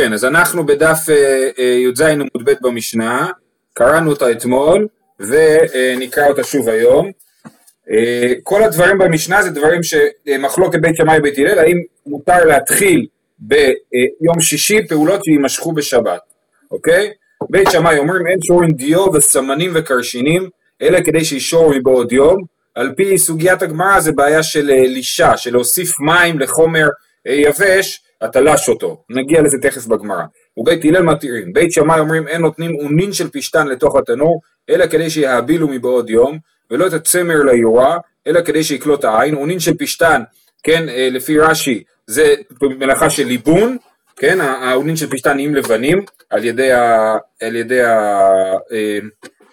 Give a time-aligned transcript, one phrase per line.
[0.00, 3.28] ובכן, אז אנחנו בדף אה, אה, י"ז עמוד ב' במשנה,
[3.74, 4.86] קראנו אותה אתמול
[5.20, 7.10] ונקרא אותה שוב היום.
[7.90, 11.76] אה, כל הדברים במשנה זה דברים שמחלוקת בית שמאי ובית הלל, האם
[12.06, 13.06] מותר להתחיל
[13.38, 16.20] ביום שישי פעולות שיימשכו בשבת,
[16.70, 17.10] אוקיי?
[17.50, 20.48] בית שמאי אומרים אין שורים דיו וסמנים וקרשינים,
[20.82, 22.36] אלא כדי שישור מבעוד יום.
[22.74, 26.88] על פי סוגיית הגמרא זה בעיה של לישה, של להוסיף מים לחומר
[27.26, 30.24] יבש, אתה לש אותו, נגיע לזה תכף בגמרא.
[30.56, 35.10] ובית הלל מתירים, בית שמאי אומרים אין נותנים אונין של פשתן לתוך התנור, אלא כדי
[35.10, 36.38] שיהבילו מבעוד יום,
[36.70, 40.22] ולא את הצמר ליורה, אלא כדי שיקלוט העין, אונין של פשתן,
[40.62, 43.76] כן, אה, לפי רש"י, זה מלאכה של ליבון,
[44.16, 48.30] כן, האונין של פשתן נהיים לבנים על ידי, ה, על ידי ה,
[48.72, 48.98] אה,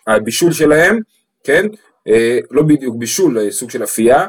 [0.08, 0.99] הבישול שלהם,
[1.44, 1.66] כן,
[2.08, 4.27] אה, לא בדיוק בישול, סוג של אפייה,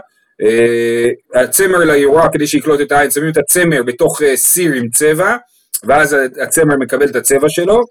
[1.34, 5.36] הצמר ליורה כדי שיקלוט את העין, שמים את הצמר בתוך אה, סיר עם צבע,
[5.84, 7.82] ואז הצמר מקבל את הצבע שלו,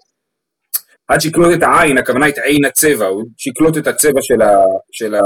[1.08, 4.64] עד שיקלוט את העין, הכוונה את עין הצבע, הוא שיקלוט את הצבע של ה...
[4.92, 5.20] של ה...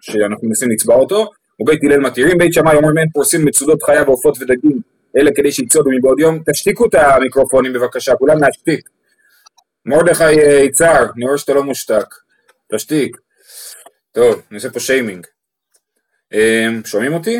[0.00, 1.26] שאנחנו מנסים לצבע אותו,
[1.60, 4.80] ובית הלל מתירים, בית שמאי אומרים אין פורסים מצודות חיה ועופות ודגים,
[5.18, 8.88] אלא כדי שיצודו מבעוד יום, תשתיקו את המיקרופונים בבקשה, כולם להשתיק.
[9.86, 12.14] מרדכי אה, יצהר, אני רואה שאתה לא מושתק,
[12.74, 13.16] תשתיק.
[14.12, 15.26] טוב, אני עושה פה שיימינג.
[16.32, 17.38] אמ, שומעים אותי?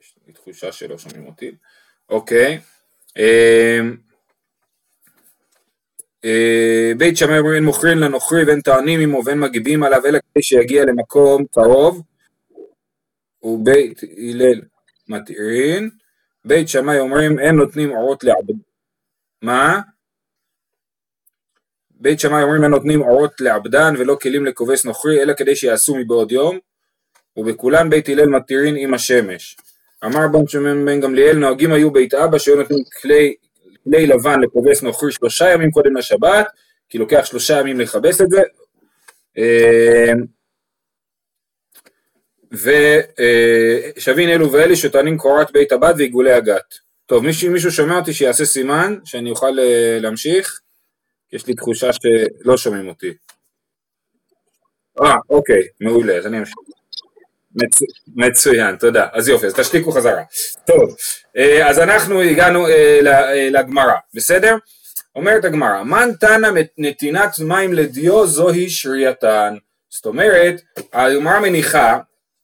[0.00, 1.50] יש לי תחושה שלא שומעים אותי.
[2.08, 2.60] אוקיי.
[3.16, 3.96] אמ,
[6.24, 10.84] אה, בית שמאי אומרים מוכרים לנוכרי ואין טוענים עמו ואין מגיבים עליו אלא כדי שיגיע
[10.84, 12.02] למקום קרוב
[13.42, 14.60] ובית הלל
[15.08, 15.90] מתירין
[16.44, 18.54] בית שמאי אומרים אין נותנים אורות לעבד
[19.42, 19.80] מה?
[21.90, 26.32] בית שמאי אומרים אין נותנים אורות לעבדן ולא כלים לכובס נוכרי אלא כדי שיעשו מבעוד
[26.32, 26.58] יום
[27.36, 29.56] ובכולן בית הלל מתירין עם השמש.
[30.04, 33.34] אמר בן שמעון בן גמליאל נוהגים היו בית אבא שהיו נותנים כלי,
[33.84, 36.46] כלי לבן לכובס נוכרי שלושה ימים קודם לשבת,
[36.88, 38.42] כי לוקח שלושה ימים לכבס את זה.
[39.38, 40.12] אה,
[42.52, 46.74] ושבין אה, אלו ואלה שטוענים קורת בית הבד ועיגולי הגת.
[47.06, 50.60] טוב, מישהו, מישהו שומע אותי שיעשה סימן, שאני אוכל אה, להמשיך?
[51.32, 53.14] יש לי תחושה שלא שומעים אותי.
[55.02, 56.54] אה, אוקיי, מעולה, אז אני אמשיך.
[57.54, 57.78] מצ...
[58.16, 59.06] מצוין, תודה.
[59.12, 60.22] אז יופי, אז תשתיקו חזרה.
[60.66, 60.96] טוב,
[61.36, 64.56] אה, אז אנחנו הגענו אה, אה, לגמרא, בסדר?
[65.16, 69.54] אומרת הגמרא, מן תנא נתינת מים לדיו זוהי שרייתן.
[69.90, 70.60] זאת אומרת,
[70.92, 71.98] הגמרא מניחה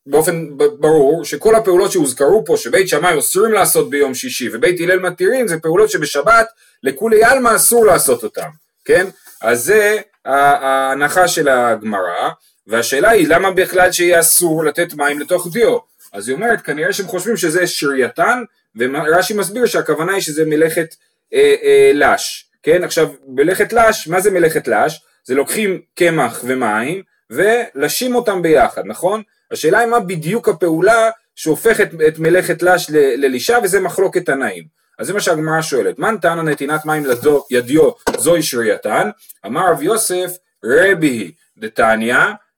[0.05, 0.47] באופן
[0.79, 5.59] ברור שכל הפעולות שהוזכרו פה שבית שמאי אוסרים לעשות ביום שישי ובית הלל מתירים זה
[5.59, 6.47] פעולות שבשבת
[6.83, 8.47] לכולי עלמא אסור לעשות אותן,
[8.85, 9.07] כן?
[9.41, 12.29] אז זה ההנחה של הגמרא
[12.67, 15.77] והשאלה היא למה בכלל שיהיה אסור לתת מים לתוך דיו?
[16.13, 18.43] אז היא אומרת כנראה שהם חושבים שזה שרייתן
[18.75, 20.95] ורש"י מסביר שהכוונה היא שזה מלאכת
[21.33, 22.83] אה, אה, לש, כן?
[22.83, 25.01] עכשיו מלאכת לש, מה זה מלאכת לש?
[25.23, 29.21] זה לוקחים קמח ומים ולשים אותם ביחד, נכון?
[29.51, 34.63] השאלה היא מה בדיוק הפעולה שהופכת את מלאכת לש ללישה וזה מחלוקת תנאים.
[34.99, 37.03] אז זה מה שהגמרא שואלת, מן טענה נתינת מים
[37.51, 39.09] לידיו זוהי שרייתן?
[39.45, 42.17] אמר רב יוסף רבי דתניא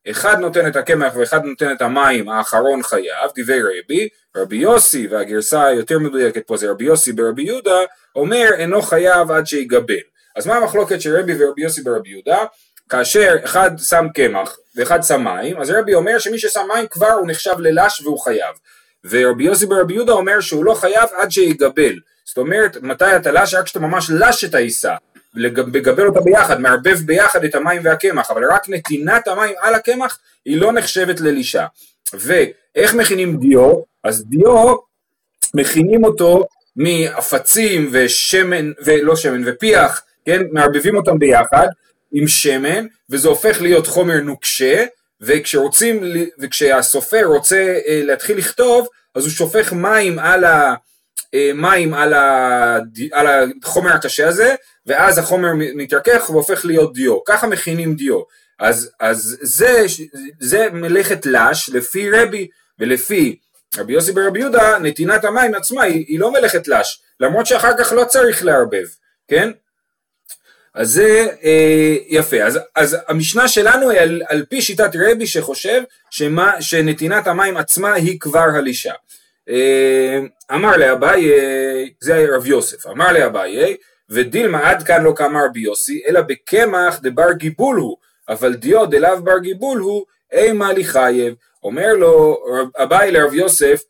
[0.10, 5.66] אחד נותן את הקמח ואחד נותן את המים, האחרון חייב, דברי רבי, רבי יוסי, והגרסה
[5.66, 7.78] היותר מדויקת פה זה רבי יוסי ברבי יהודה,
[8.16, 9.96] אומר אינו חייב עד שיגבל.
[10.36, 12.38] אז מה המחלוקת של רבי ורבי יוסי ברבי יהודה?
[12.90, 17.28] כאשר אחד שם קמח ואחד שם מים, אז רבי אומר שמי ששם מים כבר הוא
[17.28, 18.56] נחשב ללש והוא חייב.
[19.10, 21.94] ורבי יוסי ברבי יהודה אומר שהוא לא חייב עד שיגבל.
[22.26, 23.54] זאת אומרת, מתי אתה לש?
[23.54, 24.96] רק כשאתה ממש לש את העיסה.
[25.36, 30.62] לגבל אותה ביחד, מערבב ביחד את המים והקמח, אבל רק נתינת המים על הקמח היא
[30.62, 31.66] לא נחשבת ללישה.
[32.14, 33.74] ואיך מכינים דיו?
[34.04, 34.76] אז דיו
[35.54, 41.68] מכינים אותו מעפצים ושמן, ולא שמן, ופיח, כן, מערבבים אותם ביחד
[42.12, 44.86] עם שמן, וזה הופך להיות חומר נוקשה,
[45.22, 46.04] וכשרוצים,
[46.40, 50.76] וכשהסופר רוצה אה, להתחיל לכתוב, אז הוא שופך מים על ה...
[51.34, 52.78] אה, מים על, ה,
[53.12, 53.28] על
[53.64, 54.56] החומר הקשה הזה,
[54.86, 57.24] ואז החומר מתרכך והופך להיות דיו.
[57.24, 58.22] ככה מכינים דיו.
[58.60, 59.86] אז, אז זה,
[60.40, 62.48] זה מלאכת לש לפי רבי,
[62.80, 63.40] ולפי
[63.78, 67.92] רבי יוסי ברבי יהודה, נתינת המים עצמה היא, היא לא מלאכת לש, למרות שאחר כך
[67.92, 68.86] לא צריך לערבב,
[69.28, 69.52] כן?
[70.74, 75.82] אז זה אה, יפה, אז, אז המשנה שלנו היא על, על פי שיטת רבי שחושב
[76.10, 78.94] שמה, שנתינת המים עצמה היא כבר הלישה.
[79.50, 80.20] אה,
[80.52, 81.32] אמר לאביי,
[82.02, 83.78] זה רב יוסף, אמר לאביי,
[84.10, 87.98] ודילמה עד כאן לא כאמר רבי יוסי, אלא בקמח דבר גיבול הוא,
[88.30, 91.34] אבל דיו דלאו בר גיבול הוא, אימה לי חייב.
[91.64, 92.44] אומר לו
[92.78, 93.82] אביי לרב יוסף,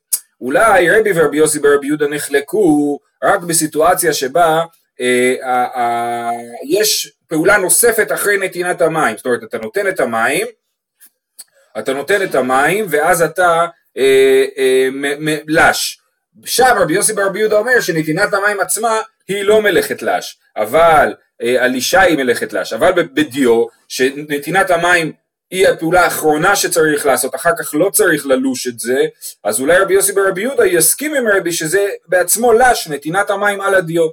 [0.41, 4.63] אולי רבי ורבי יוסי ברבי יהודה נחלקו רק בסיטואציה שבה
[5.01, 6.31] אה, אה, אה,
[6.63, 10.47] יש פעולה נוספת אחרי נתינת המים, זאת אומרת אתה נותן את המים,
[11.79, 13.65] אתה נותן את המים ואז אתה
[15.47, 15.99] לש.
[16.45, 21.63] שם רבי יוסי ברבי יהודה אומר שנתינת המים עצמה היא לא מלאכת לש, אבל אה,
[21.63, 25.11] הלישה היא מלאכת לש, אבל בדיו שנתינת המים
[25.51, 28.97] היא הפעולה האחרונה שצריך לעשות, אחר כך לא צריך ללוש את זה,
[29.43, 33.75] אז אולי רבי יוסי ברבי יהודה יסכים עם רבי שזה בעצמו לש, נתינת המים על
[33.75, 34.07] הדיו.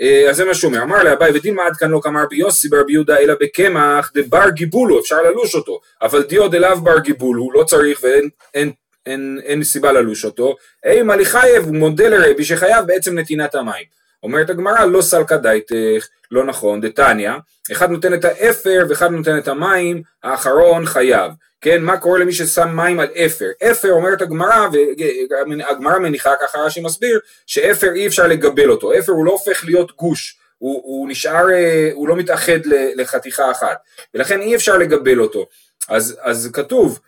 [0.00, 2.68] אה, אז זה מה שהוא אומר, אמר לאביי ודילמה עד כאן לא כמר רבי יוסי
[2.68, 7.64] ברבי יהודה אלא בקמח דבר גיבולו, אפשר ללוש אותו, אבל דיו דלאו בר גיבולו, לא
[7.64, 8.72] צריך ואין
[9.06, 13.84] אין, אין, סיבה ללוש אותו, אימה לחייב הוא מודה לרבי שחייב בעצם נתינת המים.
[14.22, 17.32] אומרת הגמרא לא סלקא דייתך, לא נכון, דתניא,
[17.72, 21.32] אחד נותן את האפר ואחד נותן את המים, האחרון חייב.
[21.60, 23.50] כן, מה קורה למי ששם מים על אפר?
[23.70, 29.26] אפר אומרת הגמרא, והגמרא מניחה ככה רש"י מסביר, שאפר אי אפשר לגבל אותו, אפר הוא
[29.26, 32.58] לא הופך להיות גוש, הוא, הוא נשאר, אה, הוא לא מתאחד
[32.96, 33.76] לחתיכה אחת,
[34.14, 35.46] ולכן אי אפשר לגבל אותו.
[35.88, 37.00] אז, אז כתוב,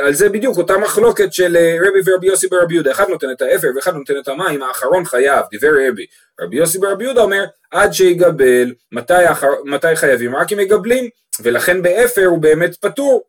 [0.00, 3.42] על זה בדיוק אותה מחלוקת של אה, רבי ורבי יוסי ברבי יהודה, אחד נותן את
[3.42, 6.06] האפר ואחד נותן את המים, האחרון חייב, דיבר רבי.
[6.40, 10.36] רבי יוסי ברבי יהודה אומר, עד שיגבל, מתי, אחר, מתי חייבים?
[10.36, 11.08] רק אם מגבלים,
[11.40, 13.22] ולכן באפר הוא באמת פטור.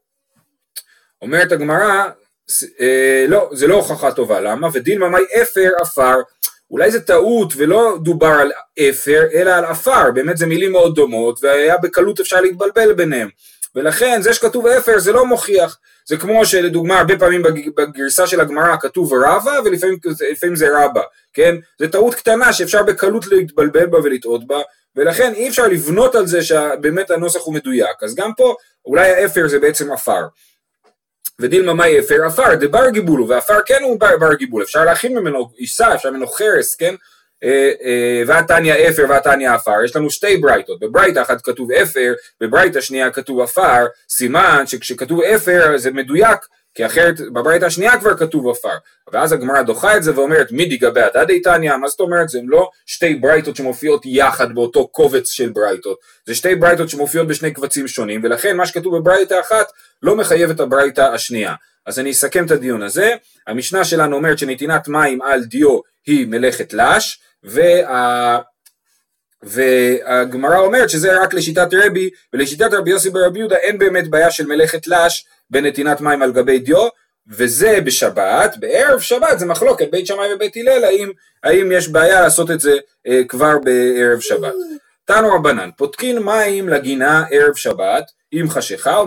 [1.21, 2.09] אומרת הגמרא,
[2.81, 4.67] אה, לא, זה לא הוכחה טובה, למה?
[4.73, 6.15] ודילמא מאי אפר עפר,
[6.71, 8.51] אולי זה טעות ולא דובר על
[8.89, 13.29] אפר, אלא על עפר, באמת זה מילים מאוד דומות, והיה בקלות אפשר להתבלבל ביניהם.
[13.75, 17.43] ולכן זה שכתוב אפר זה לא מוכיח, זה כמו שלדוגמה הרבה פעמים
[17.77, 21.01] בגרסה של הגמרא כתוב רבה ולפעמים זה רבא,
[21.33, 21.55] כן?
[21.79, 24.59] זה טעות קטנה שאפשר בקלות להתבלבל בה ולטעות בה,
[24.95, 28.55] ולכן אי אפשר לבנות על זה שבאמת הנוסח הוא מדויק, אז גם פה
[28.85, 30.27] אולי האפר זה בעצם עפר.
[31.39, 35.95] ודילמה מאי אפר עפר, דבר גיבולו, ועפר כן הוא בר, גיבול, אפשר להכין ממנו עיסה,
[35.95, 36.95] אפשר ממנו חרס, כן?
[37.43, 42.81] אה, אה, ועתניא אפר ועתניא עפר, יש לנו שתי ברייתות, בברייתה אחת כתוב אפר, בברייתה
[42.81, 46.39] שנייה כתוב עפר, סימן שכשכתוב אפר זה מדויק,
[46.75, 48.77] כי אחרת בברייתה השנייה כבר כתוב עפר,
[49.11, 52.29] ואז הגמרא דוחה את זה ואומרת מידי גבי הדדי תניא, מה זאת אומרת?
[52.29, 57.53] זה לא שתי ברייתות שמופיעות יחד באותו קובץ של ברייתות, זה שתי ברייתות שמופיעות בשני
[57.53, 59.71] קבצים שונים, ולכן מה שכתוב בברייתה אחת
[60.03, 61.53] לא מחייב את הברייתה השנייה.
[61.85, 63.15] אז אני אסכם את הדיון הזה,
[63.47, 68.39] המשנה שלנו אומרת שנתינת מים על דיו היא מלאכת לש, וה...
[69.43, 74.45] והגמרא אומרת שזה רק לשיטת רבי, ולשיטת רבי יוסי ברבי יהודה אין באמת בעיה של
[74.45, 76.87] מלאכת לש בנתינת מים על גבי דיו,
[77.27, 81.11] וזה בשבת, בערב שבת זה מחלוקת בית שמאי ובית הלל, האם,
[81.43, 84.53] האם יש בעיה לעשות את זה אה, כבר בערב שבת.
[85.05, 89.01] תנו רבנן, פותקין מים לגינה ערב שבת עם חשיכה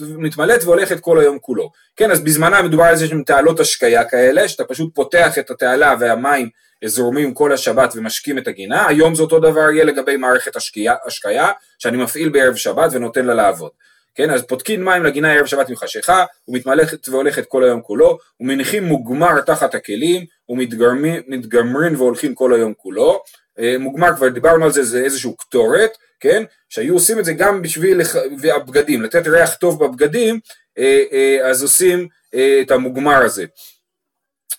[0.00, 1.70] ומתמלאת והולכת כל היום כולו.
[1.96, 5.94] כן, אז בזמנה מדובר על זה שהם תעלות השקיה כאלה, שאתה פשוט פותח את התעלה
[6.00, 6.48] והמים
[6.84, 11.50] זורמים כל השבת ומשקים את הגינה, היום זה אותו דבר יהיה לגבי מערכת השקייה, השקיה,
[11.78, 13.70] שאני מפעיל בערב שבת ונותן לה לעבוד.
[14.14, 18.84] כן, אז פותקים מים לגינה ערב שבת עם חשיכה, ומתמלכת והולכת כל היום כולו, ומניחים
[18.84, 23.22] מוגמר תחת הכלים, ומתגמרים והולכים כל היום כולו.
[23.58, 25.90] אה, מוגמר כבר דיברנו על זה, זה איזשהו קטורת,
[26.20, 28.00] כן, שהיו עושים את זה גם בשביל
[28.56, 30.40] הבגדים, לתת ריח טוב בבגדים,
[30.78, 32.08] אה, אה, אז עושים
[32.62, 33.44] את המוגמר הזה.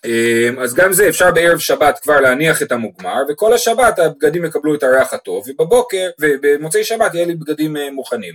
[0.04, 4.74] אמ, אז גם זה אפשר בערב שבת כבר להניח את המוגמר וכל השבת הבגדים יקבלו
[4.74, 8.34] את הריח הטוב ובבוקר ובמוצאי שבת יהיה לי בגדים אה, מוכנים.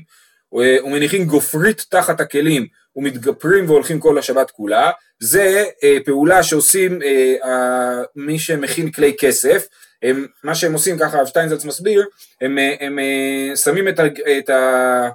[0.54, 4.92] ומניחים גופרית תחת הכלים ומתגפרים והולכים כל השבת כולה.
[5.20, 9.68] זה אה, פעולה שעושים אה, מי שמכין כלי כסף.
[10.04, 12.06] הם, מה שהם עושים ככה הרב שטיינזלץ מסביר
[12.42, 14.04] הם, הם, הם שמים את ה,
[14.38, 15.10] את ה...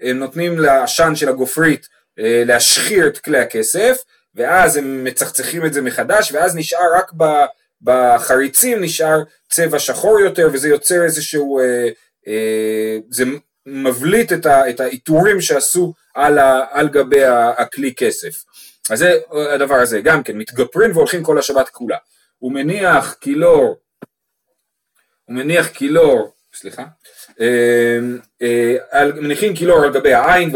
[0.00, 3.96] הם נותנים לעשן של הגופרית להשחיר את כלי הכסף
[4.34, 7.12] ואז הם מצחצחים את זה מחדש, ואז נשאר רק
[7.82, 11.88] בחריצים נשאר צבע שחור יותר, וזה יוצר איזשהו, אה,
[12.28, 13.24] אה, זה
[13.66, 17.24] מבליט את, ה, את העיטורים שעשו על, ה, על גבי
[17.58, 18.44] הכלי כסף.
[18.90, 19.18] אז זה
[19.54, 21.96] הדבר הזה, גם כן, מתגפרים והולכים כל השבת כולה.
[22.38, 23.76] הוא מניח קילור,
[25.24, 26.84] הוא מניח קילור, סליחה,
[27.40, 27.98] אה,
[28.42, 30.50] אה, מניחים קילור על גבי העין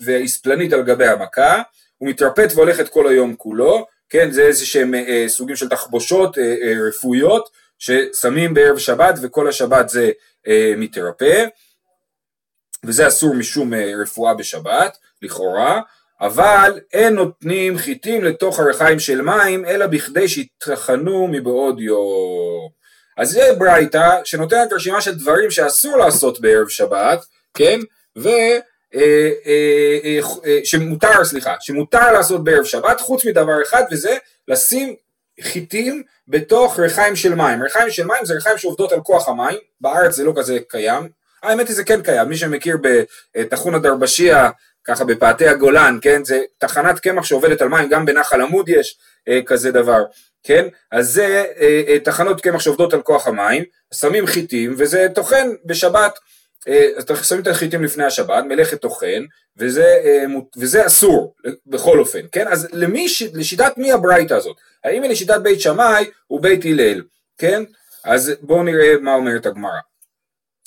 [0.00, 1.62] ואיספלנית על גבי המכה,
[2.02, 6.38] הוא מתרפט והולך את כל היום כולו, כן, זה איזה שהם אה, סוגים של תחבושות
[6.38, 10.10] אה, אה, רפואיות ששמים בערב שבת וכל השבת זה
[10.48, 11.44] אה, מתרפא,
[12.84, 15.80] וזה אסור משום אה, רפואה בשבת, לכאורה,
[16.20, 22.68] אבל אין נותנים חיטים לתוך הרחיים של מים, אלא בכדי שיטחנו מבעוד יום.
[23.18, 27.80] אז זה ברייתא שנותנת רשימה של דברים שאסור לעשות בערב שבת, כן?
[28.18, 28.28] ו...
[28.94, 34.16] אה, אה, אה, שמותר, סליחה, שמותר לעשות בערב שבת, חוץ מדבר אחד, וזה
[34.48, 34.94] לשים
[35.40, 37.62] חיטים בתוך ריחיים של מים.
[37.62, 41.08] ריחיים של מים זה ריחיים שעובדות על כוח המים, בארץ זה לא כזה קיים,
[41.42, 42.76] האמת היא זה כן קיים, מי שמכיר
[43.36, 44.50] בטחונה דרבשיה,
[44.84, 49.40] ככה בפאתי הגולן, כן, זה תחנת קמח שעובדת על מים, גם בנחל עמוד יש אה,
[49.46, 50.04] כזה דבר,
[50.42, 55.48] כן, אז זה אה, אה, תחנות קמח שעובדות על כוח המים, שמים חיטים וזה טוחן
[55.64, 56.18] בשבת,
[56.68, 59.24] אה, אז שמים את החיטים לפני השבת, מלאכת טוחן,
[59.56, 60.24] וזה, אה,
[60.56, 61.34] וזה אסור
[61.66, 64.56] בכל אופן, כן, אז למי, לשיטת מי הברייתא הזאת?
[64.84, 67.02] האם היא לשיטת בית שמאי ובית הלל,
[67.38, 67.62] כן,
[68.04, 69.78] אז בואו נראה מה אומרת הגמרא.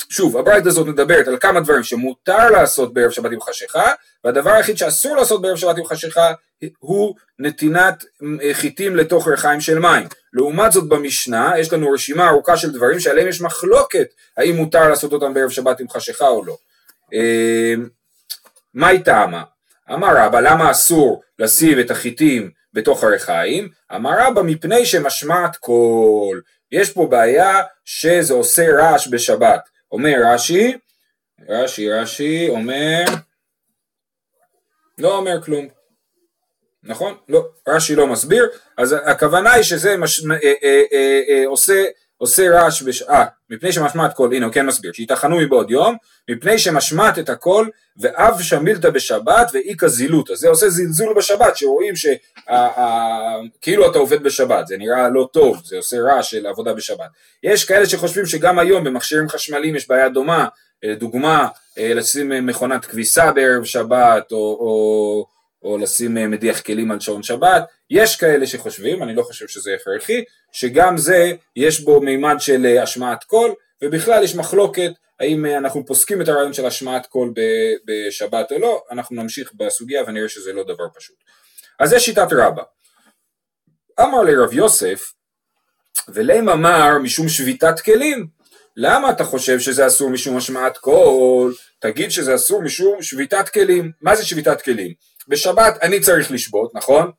[0.10, 4.78] שוב, הברייתא הזאת מדברת על כמה דברים שמותר לעשות בערב שבת עם חשיכה, והדבר היחיד
[4.78, 6.34] שאסור לעשות בערב שבת עם חשיכה
[6.80, 8.04] הוא נתינת
[8.44, 10.08] אה, חיטים לתוך ריחיים של מים.
[10.36, 15.13] לעומת זאת במשנה יש לנו רשימה ארוכה של דברים שעליהם יש מחלוקת האם מותר לעשות
[15.13, 16.58] אותם בערב שבת עם חשיכה או לא.
[17.13, 17.74] אה,
[18.74, 19.44] מהי טעמה?
[19.94, 23.70] אמר רבא למה אסור לשים את החיטים בתוך הריחיים?
[23.96, 26.42] אמר רבא מפני שמשמעת קול.
[26.72, 29.70] יש פה בעיה שזה עושה רעש בשבת.
[29.92, 30.77] אומר רש"י,
[31.50, 33.06] רש"י רש"י אומר,
[34.98, 35.68] לא אומר כלום,
[36.86, 37.13] נכון?
[37.30, 41.86] לא, רש"י לא מסביר, אז הכוונה היא שזה מש, אה, אה, אה, אה, עושה,
[42.18, 43.01] עושה רעש, בש...
[43.01, 45.96] אה, מפני שמשמעת קול, הנה הוא כן מסביר, שיתחנו מבעוד יום,
[46.30, 53.92] מפני שמשמעת את הקול, ואב שמילתא בשבת ואיכא זילותא, זה עושה זלזול בשבת, שרואים שכאילו
[53.92, 57.10] אתה עובד בשבת, זה נראה לא טוב, זה עושה רעש של עבודה בשבת.
[57.44, 60.48] יש כאלה שחושבים שגם היום במכשירים חשמליים יש בעיה דומה,
[61.00, 65.25] דוגמה, לשים מכונת כביסה בערב שבת, או, או
[65.65, 69.75] או לשים אה, מדיח כלים על שעון שבת, יש כאלה שחושבים, אני לא חושב שזה
[69.75, 73.53] הכרחי, שגם זה יש בו מימד של אה, השמעת קול,
[73.84, 77.34] ובכלל יש מחלוקת האם אה, אנחנו פוסקים את הרעיון של השמעת קול
[77.86, 81.15] בשבת או לא, אנחנו נמשיך בסוגיה ונראה שזה לא דבר פשוט.
[81.79, 82.63] אז זה שיטת רבא.
[84.01, 85.13] אמר ליה רב יוסף,
[86.10, 88.27] ולימא מר משום שביתת כלים,
[88.77, 91.53] למה אתה חושב שזה אסור משום השמעת קול?
[91.79, 93.91] תגיד שזה אסור משום שביתת כלים.
[94.01, 94.93] מה זה שביתת כלים?
[95.27, 97.12] בשבת אני צריך לשבות, נכון?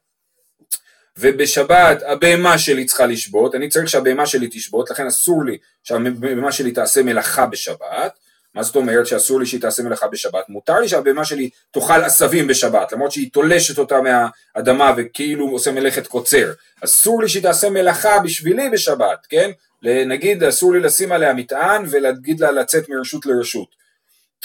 [1.18, 6.72] ובשבת הבהמה שלי צריכה לשבות, אני צריך שהבהמה שלי תשבות, לכן אסור לי שהבהמה שלי
[6.72, 8.18] תעשה מלאכה בשבת.
[8.54, 10.48] מה זאת אומרת שאסור לי שהיא תעשה מלאכה בשבת?
[10.48, 16.06] מותר לי שהבהמה שלי תאכל עשבים בשבת, למרות שהיא תולשת אותה מהאדמה וכאילו עושה מלאכת
[16.06, 16.52] קוצר.
[16.84, 19.50] אסור לי שהיא תעשה מלאכה בשבילי בשבת, כן?
[19.82, 23.68] נגיד אסור לי לשים עליה מטען ולהגיד לה לצאת מרשות לרשות,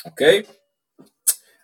[0.05, 0.43] אוקיי?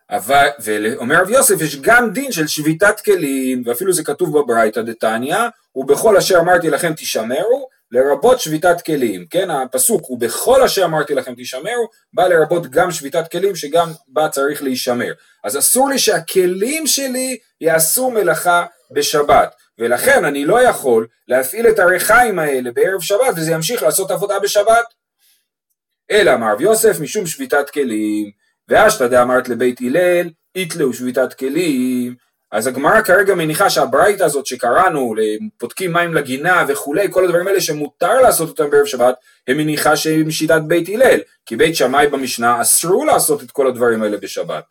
[0.09, 5.37] אבל, ואומר רב יוסף יש גם דין של שביתת כלים, ואפילו זה כתוב בברייתא דתניא,
[5.75, 11.33] ובכל אשר אמרתי לכם תשמרו, לרבות שביתת כלים, כן, הפסוק הוא בכל אשר אמרתי לכם
[11.37, 15.13] תשמרו, בא לרבות גם שביתת כלים שגם בה צריך להישמר.
[15.43, 22.39] אז אסור לי שהכלים שלי יעשו מלאכה בשבת, ולכן אני לא יכול להפעיל את הריחיים
[22.39, 24.85] האלה בערב שבת וזה ימשיך לעשות עבודה בשבת.
[26.11, 28.31] אלא אמר רב יוסף משום שביתת כלים,
[28.69, 32.15] ואשתא דאמרת לבית הלל, איתלו שביתת כלים,
[32.51, 35.15] אז הגמרא כרגע מניחה שהברייתא הזאת שקראנו,
[35.57, 39.15] פותקים מים לגינה וכולי, כל הדברים האלה שמותר לעשות אותם בערב שבת,
[39.47, 44.03] הם מניחה שהם שיטת בית הלל, כי בית שמאי במשנה אסרו לעשות את כל הדברים
[44.03, 44.63] האלה בשבת.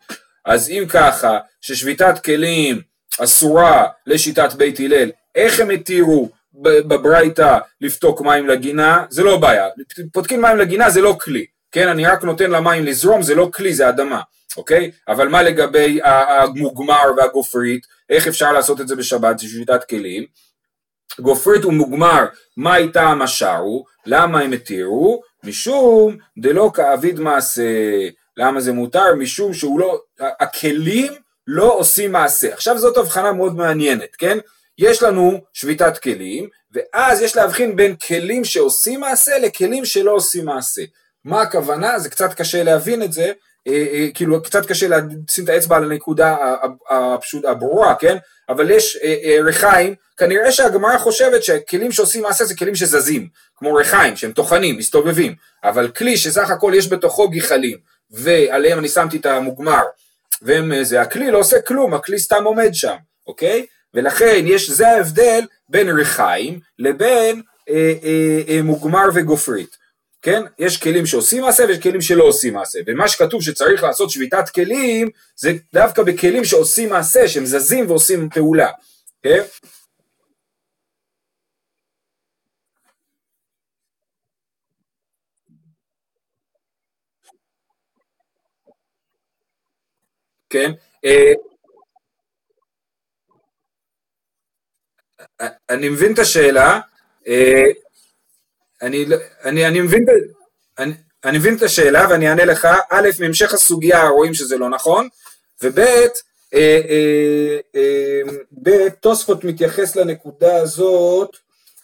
[0.45, 2.81] אז אם ככה, ששביתת כלים
[3.19, 6.29] אסורה לשיטת בית הלל, איך הם התירו
[6.61, 9.05] בברייתא לפתוק מים לגינה?
[9.09, 9.67] זה לא בעיה,
[10.13, 11.45] פותקים מים לגינה זה לא כלי.
[11.71, 14.21] כן, אני רק נותן למים לזרום, זה לא כלי, זה אדמה,
[14.57, 14.91] אוקיי?
[15.07, 20.25] אבל מה לגבי המוגמר והגופרית, איך אפשר לעשות את זה בשבת, זה שיטת כלים?
[21.19, 22.25] גופרית ומוגמר,
[22.57, 23.85] מה איתה המשרו?
[24.05, 25.21] למה הם התירו?
[25.43, 27.63] משום דלא כאביד מעשה.
[28.37, 29.15] למה זה מותר?
[29.15, 31.13] משום שהוא לא, הכלים
[31.47, 32.53] לא עושים מעשה.
[32.53, 34.37] עכשיו זאת הבחנה מאוד מעניינת, כן?
[34.77, 40.81] יש לנו שביתת כלים, ואז יש להבחין בין כלים שעושים מעשה לכלים שלא עושים מעשה.
[41.27, 41.99] מה הכוונה?
[41.99, 43.31] זה קצת קשה להבין את זה,
[43.67, 46.35] אה, אה, כאילו קצת קשה לשים את האצבע על הנקודה
[46.89, 48.17] הפשוט, הברורה, כן?
[48.49, 54.15] אבל יש אה, ריחיים, כנראה שהגמרא חושבת שכלים שעושים מעשה זה כלים שזזים, כמו ריחיים
[54.15, 57.77] שהם טוחנים, מסתובבים, אבל כלי שסך הכל יש בתוכו גיחלים,
[58.11, 59.83] ועליהם אני שמתי את המוגמר,
[60.41, 62.95] וזה, הכלי לא עושה כלום, הכלי סתם עומד שם,
[63.27, 63.65] אוקיי?
[63.93, 69.86] ולכן יש, זה ההבדל בין ריחיים לבין אה, אה, אה, מוגמר וגופרית.
[70.27, 70.41] כן?
[70.59, 75.09] יש כלים שעושים מעשה ויש כלים שלא עושים מעשה, ומה שכתוב שצריך לעשות שביתת כלים
[75.35, 78.71] זה דווקא בכלים שעושים מעשה, שהם זזים ועושים פעולה,
[79.23, 79.43] כן?
[90.49, 90.71] כן?
[91.05, 91.33] אה,
[95.69, 96.79] אני מבין את השאלה,
[98.81, 99.05] אני,
[99.43, 100.05] אני, אני, מבין,
[100.79, 100.93] אני,
[101.23, 105.07] אני מבין את השאלה ואני אענה לך, א', מהמשך הסוגיה רואים שזה לא נכון,
[105.63, 108.21] וב', אה, אה, אה,
[108.63, 111.37] ב', תוספות מתייחס לנקודה הזאת,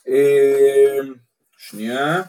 [0.08, 1.00] אה,
[1.58, 2.22] שנייה,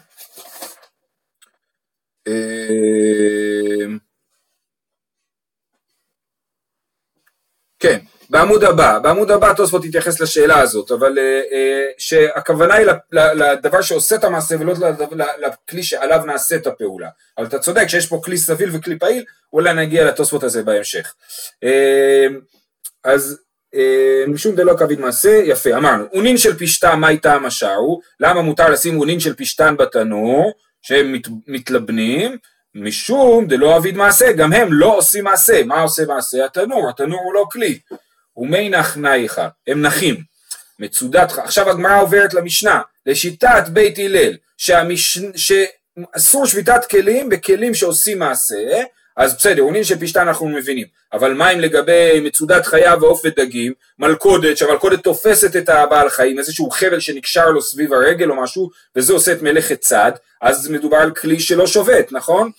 [2.26, 3.86] אה,
[7.78, 7.98] כן,
[8.30, 14.16] בעמוד הבא, בעמוד הבא תוספות יתייחס לשאלה הזאת, אבל אה, אה, שהכוונה היא לדבר שעושה
[14.16, 14.74] את המעשה ולא
[15.38, 17.08] לכלי שעליו נעשה את הפעולה.
[17.38, 21.14] אבל אתה צודק שיש פה כלי סביל וכלי פעיל, אולי נגיע לתוספות הזה בהמשך.
[21.64, 22.26] אה,
[23.04, 23.40] אז
[24.28, 28.00] משום דלא כביד מעשה, יפה, אמרנו, אונין של פשתן, מה איתם השארו?
[28.20, 30.52] למה מותר לשים אונין של פשתן בתנור,
[30.82, 32.36] שהם מת, מתלבנים?
[32.74, 35.64] משום דלא אביד מעשה, גם הם לא עושים מעשה.
[35.64, 36.44] מה עושה מעשה?
[36.44, 37.78] התנור, התנור הוא לא כלי.
[38.36, 40.16] ומי נח נייך, הם נחים.
[40.78, 45.18] מצודת, עכשיו הגמרא עוברת למשנה, לשיטת בית הלל, שהמש...
[45.36, 48.82] שאסור שביתת כלים בכלים שעושים מעשה,
[49.16, 53.72] אז בסדר, עונין של פשטן אנחנו מבינים, אבל מה אם לגבי מצודת חיה ועוף ודגים,
[53.98, 59.12] מלכודת, שהמלכודת תופסת את הבעל חיים, איזשהו חבל שנקשר לו סביב הרגל או משהו, וזה
[59.12, 62.50] עושה את מלאכת צד, אז מדובר על כלי שלא שובת, נכון?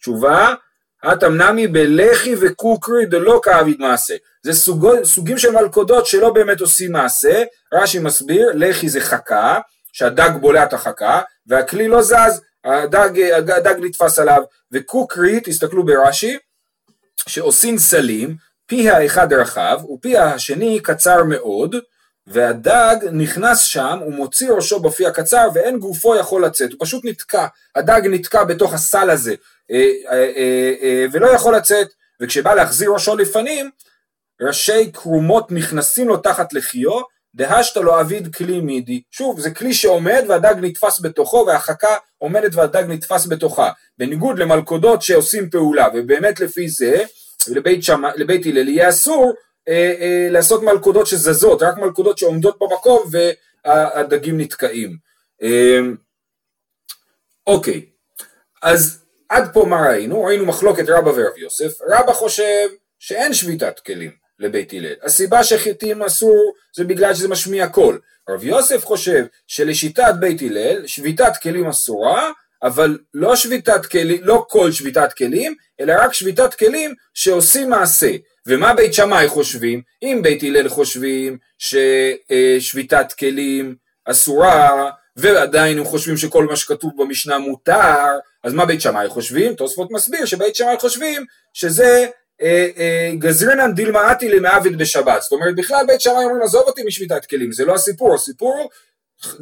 [0.00, 0.54] תשובה,
[1.02, 4.14] התמנמי בלחי וקוקרי דלא כאביד מעשה.
[4.42, 7.42] זה סוג, סוגים של מלכודות שלא באמת עושים מעשה,
[7.72, 9.58] רש"י מסביר, לחי זה חכה,
[9.92, 14.42] שהדג בולע את החכה, והכלי לא זז, הדג, הדג נתפס עליו,
[14.72, 16.38] וקוקרי, תסתכלו ברש"י,
[17.28, 21.76] שעושים סלים, פי האחד רחב ופי השני קצר מאוד,
[22.26, 27.46] והדג נכנס שם, הוא מוציא ראשו בפי הקצר ואין גופו יכול לצאת, הוא פשוט נתקע,
[27.76, 29.34] הדג נתקע בתוך הסל הזה
[31.12, 31.88] ולא יכול לצאת,
[32.22, 33.70] וכשבא להחזיר ראשו לפנים,
[34.40, 37.00] ראשי כרומות נכנסים לו תחת לחיו,
[37.34, 39.02] דהשת לו אביד כלי מידי.
[39.10, 43.70] שוב, זה כלי שעומד והדג נתפס בתוכו והחכה עומדת והדג נתפס בתוכה.
[43.98, 47.04] בניגוד למלכודות שעושים פעולה, ובאמת לפי זה,
[47.48, 49.34] לבית, שמה, לבית הלל יהיה אסור
[49.68, 53.10] אה, אה, לעשות מלכודות שזזות, רק מלכודות שעומדות במקום
[53.64, 54.96] והדגים נתקעים.
[55.42, 55.78] אה,
[57.46, 57.86] אוקיי,
[58.62, 59.01] אז
[59.32, 60.24] עד פה מה ראינו?
[60.24, 61.78] ראינו מחלוקת רבא ורב יוסף.
[61.88, 62.68] רבא חושב
[62.98, 64.22] שאין שביתת כלים.
[64.38, 64.94] לבית הלל.
[65.02, 68.00] הסיבה שחיטים אסור זה בגלל שזה משמיע קול.
[68.30, 72.30] רב יוסף חושב שלשיטת בית הלל שביתת כלים אסורה,
[72.62, 78.10] אבל לא שביתת כלים, לא כל שביתת כלים, אלא רק שביתת כלים שעושים מעשה.
[78.46, 79.82] ומה בית שמאי חושבים?
[80.02, 88.06] אם בית הלל חושבים ששביתת כלים אסורה, ועדיין הם חושבים שכל מה שכתוב במשנה מותר,
[88.44, 89.54] אז מה בית שמאי חושבים?
[89.54, 92.06] תוספות מסביר שבית שמאי חושבים שזה
[92.42, 97.24] אה, אה, גזרינן דילמאתי למעביד בשבת, זאת אומרת בכלל בית שמאי אומרים עזוב אותי משביתת
[97.24, 98.70] כלים, זה לא הסיפור, הסיפור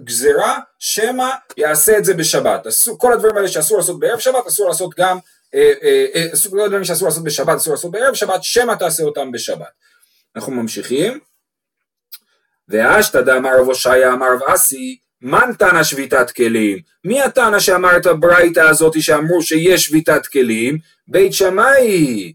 [0.04, 2.66] גזירה שמא יעשה את זה בשבת,
[2.98, 5.18] כל הדברים האלה שאסור לעשות בערב שבת אסור לעשות גם,
[5.54, 5.72] אה,
[6.50, 9.70] כל הדברים שאסור לעשות בשבת אסור לעשות בערב שבת, שמא תעשה אותם בשבת.
[10.36, 11.20] אנחנו ממשיכים,
[12.68, 16.78] ואשתא דאמר רב הושעיה אמר רב אסי מן תנא שביתת כלים?
[17.04, 20.78] מי התנא שאמר את הברייתא הזאת שאמרו שיש שביתת כלים?
[21.08, 22.32] בית שמאי.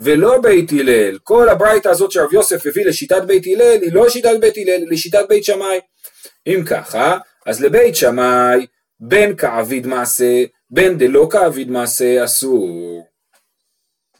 [0.00, 1.18] ולא בית הלל.
[1.22, 4.88] כל הברייתא הזאת שרב יוסף הביא לשיטת בית הלל היא לא שיטת בית הלל, היא
[4.90, 5.78] לשיטת בית שמאי.
[6.46, 8.66] אם ככה, אז לבית שמאי
[9.00, 13.06] בין כעביד מעשה, בין דלא כעביד מעשה אסור.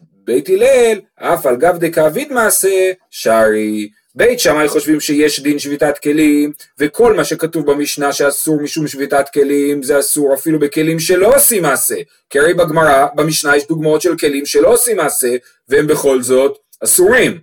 [0.00, 3.88] בית הלל, אף על גב דכעביד מעשה, שרי.
[4.14, 9.82] בית שמאי חושבים שיש דין שביתת כלים, וכל מה שכתוב במשנה שאסור משום שביתת כלים,
[9.82, 11.96] זה אסור אפילו בכלים שלא עושים מעשה.
[12.30, 15.36] כי הרי בגמרא, במשנה יש דוגמאות של כלים שלא עושים מעשה,
[15.68, 17.38] והם בכל זאת אסורים.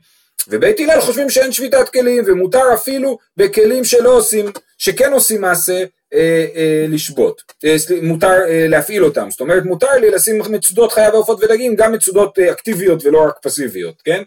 [0.48, 4.46] ובית הלל חושבים שאין שביתת כלים, ומותר אפילו בכלים שלא עושים,
[4.78, 10.12] שכן עושים מעשה, אה, אה, לשבות, אה, מותר אה, להפעיל אותם, זאת אומרת מותר לי
[10.12, 14.24] לשים מצודות חיה ועופות ודגים, גם מצודות אה, אקטיביות ולא רק פסיביות, כן?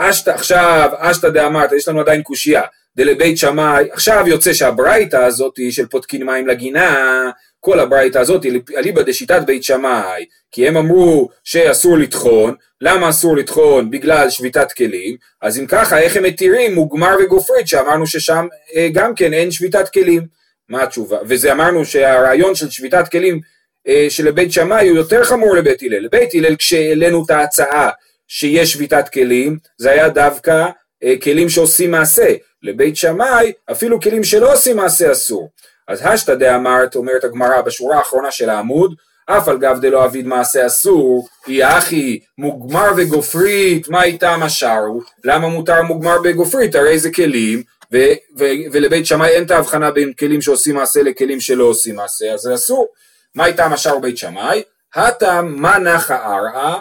[0.00, 2.62] אשתא עכשיו, אשתא דאמרת, יש לנו עדיין קושייה,
[2.96, 9.42] דלבית שמאי, עכשיו יוצא שהברייתא הזאת של פותקין מים לגינה, כל הברייתא הזאת אליבא דשיטת
[9.46, 13.90] בית שמאי, כי הם אמרו שאסור לטחון, למה אסור לטחון?
[13.90, 16.74] בגלל שביתת כלים, אז אם ככה איך הם מתירים?
[16.74, 20.26] מוגמר וגופרית שאמרנו ששם אה, גם כן אין שביתת כלים,
[20.68, 21.18] מה התשובה?
[21.24, 23.40] וזה אמרנו שהרעיון של שביתת כלים
[23.88, 27.90] אה, של בית שמאי הוא יותר חמור לבית הלל, לבית הלל כשהעלינו את ההצעה
[28.32, 30.66] שיש שביתת כלים, זה היה דווקא
[31.04, 32.34] אה, כלים שעושים מעשה.
[32.62, 35.50] לבית שמאי, אפילו כלים שלא עושים מעשה אסור.
[35.88, 38.94] אז השתא דאמרת, אומרת הגמרא בשורה האחרונה של העמוד,
[39.26, 45.00] אף על גב דלא אביד מעשה אסור, היא אחי מוגמר וגופרית, מה איתם השארו?
[45.24, 46.74] למה מותר מוגמר בגופרית?
[46.74, 47.62] הרי זה כלים,
[47.92, 52.32] ו- ו- ולבית שמאי אין את ההבחנה בין כלים שעושים מעשה לכלים שלא עושים מעשה,
[52.32, 52.88] אז זה אסור.
[53.34, 54.62] מה הייתה משאר בית שמאי?
[54.94, 56.80] הטעם מה נחה ערעה,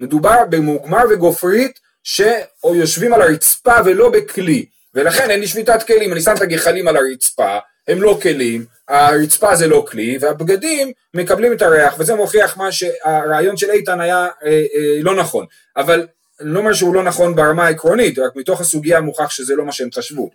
[0.00, 6.34] מדובר במוגמר וגופרית שיושבים על הרצפה ולא בכלי, ולכן אין לי שביתת כלים, אני שם
[6.36, 7.58] את הגחלים על הרצפה,
[7.88, 13.56] הם לא כלים, הרצפה זה לא כלי, והבגדים מקבלים את הריח, וזה מוכיח מה שהרעיון
[13.56, 16.06] של איתן היה אה, אה, לא נכון, אבל
[16.40, 19.72] אני לא אומר שהוא לא נכון ברמה העקרונית, רק מתוך הסוגיה מוכח שזה לא מה
[19.72, 20.30] שהם חשבו.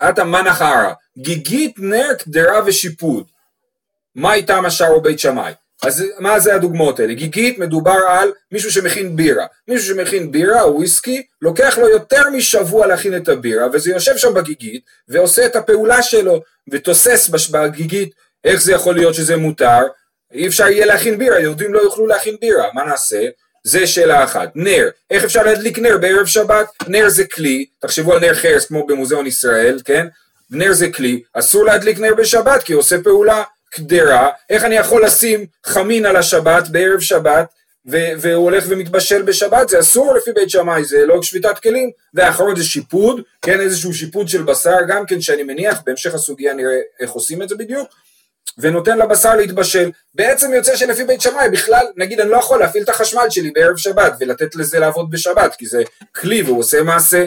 [0.00, 3.26] עתה אה, מנח ערה, גיגית נר קדרה ושיפוד,
[4.14, 5.52] מה איתם השאר בית שמאי?
[5.86, 7.14] אז מה זה הדוגמאות האלה?
[7.14, 9.46] גיגית מדובר על מישהו שמכין בירה.
[9.68, 14.82] מישהו שמכין בירה וויסקי, לוקח לו יותר משבוע להכין את הבירה, וזה יושב שם בגיגית,
[15.08, 19.80] ועושה את הפעולה שלו, ותוסס בגיגית, איך זה יכול להיות שזה מותר?
[20.32, 23.26] אי אפשר יהיה להכין בירה, יהודים לא יוכלו להכין בירה, מה נעשה?
[23.64, 24.50] זה שאלה אחת.
[24.54, 26.66] נר, איך אפשר להדליק נר בערב שבת?
[26.88, 30.06] נר זה כלי, תחשבו על נר חרס כמו במוזיאון ישראל, כן?
[30.50, 33.42] נר זה כלי, אסור להדליק נר בשבת כי הוא עושה פעולה.
[33.74, 37.46] קדרה, איך אני יכול לשים חמין על השבת בערב שבת
[37.86, 42.64] והוא הולך ומתבשל בשבת, זה אסור לפי בית שמאי, זה לא שביתת כלים, והאחרון זה
[42.64, 47.42] שיפוד, כן איזשהו שיפוד של בשר גם כן שאני מניח, בהמשך הסוגיה נראה איך עושים
[47.42, 47.88] את זה בדיוק,
[48.58, 52.88] ונותן לבשר להתבשל, בעצם יוצא שלפי בית שמאי בכלל, נגיד אני לא יכול להפעיל את
[52.88, 55.82] החשמל שלי בערב שבת ולתת לזה לעבוד בשבת, כי זה
[56.14, 57.26] כלי והוא עושה מעשה,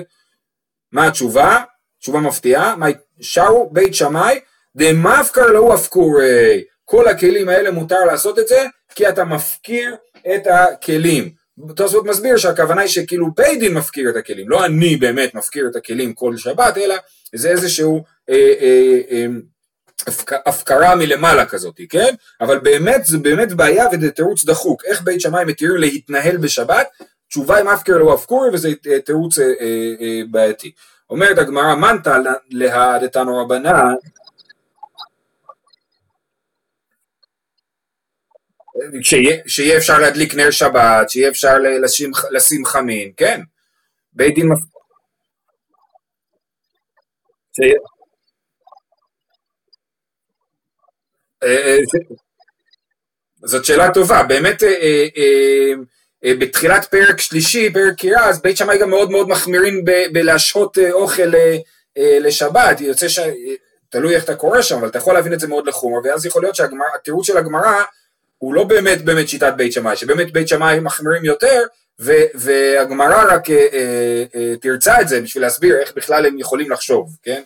[0.91, 1.63] מה התשובה?
[1.99, 2.75] תשובה מפתיעה,
[3.21, 4.39] שרו בית שמאי
[4.75, 9.95] דמפקר לא הפקורי, כל הכלים האלה מותר לעשות את זה, כי אתה מפקיר
[10.35, 11.29] את הכלים.
[11.75, 15.75] תוספות מסביר שהכוונה היא שכאילו בית דין מפקיר את הכלים, לא אני באמת מפקיר את
[15.75, 16.95] הכלים כל שבת, אלא
[17.35, 19.25] זה איזשהו אה, אה, אה,
[20.45, 22.13] הפקרה מלמעלה כזאת, כן?
[22.41, 24.85] אבל באמת זה באמת בעיה וזה תירוץ דחוק.
[24.85, 26.87] איך בית שמאי מתירים להתנהל בשבת?
[27.29, 28.69] תשובה עם הפקר לא הפקורי וזה
[29.05, 30.71] תירוץ אה, אה, אה, בעייתי.
[31.09, 33.93] אומרת הגמרא מנתא להדתנו רבנן
[39.01, 43.41] שיהיה, שיהיה אפשר להדליק נר שבת, שיהיה אפשר לשים, לשים חמין, כן,
[44.13, 44.59] בית דין מפ...
[51.43, 51.77] אה, אה,
[53.45, 55.73] זאת שאלה טובה, באמת אה,
[56.39, 61.31] בתחילת פרק שלישי, פרק קירה, אז בית שמאי גם מאוד מאוד מחמירים בלהשהות אוכל
[61.97, 63.19] לשבת, יוצא ש...
[63.89, 66.41] תלוי איך אתה קורא שם, אבל אתה יכול להבין את זה מאוד לחומר, ואז יכול
[66.41, 67.83] להיות שהתירוץ של הגמרא
[68.37, 71.63] הוא לא באמת באמת שיטת בית שמאי, שבאמת בית שמאי מחמירים יותר,
[72.35, 77.15] והגמרא רק אה, אה, אה, תרצה את זה בשביל להסביר איך בכלל הם יכולים לחשוב,
[77.23, 77.41] כן?